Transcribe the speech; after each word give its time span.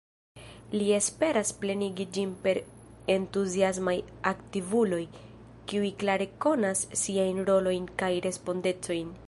Li 0.75 0.85
esperas 0.93 1.51
plenigi 1.65 2.07
ĝin 2.15 2.31
per 2.45 2.59
entuziasmaj 3.17 3.95
aktivuloj, 4.31 5.01
kiuj 5.73 5.95
klare 6.05 6.29
konas 6.47 6.85
siajn 7.05 7.47
rolojn 7.51 7.91
kaj 8.03 8.13
respondecojn. 8.31 9.17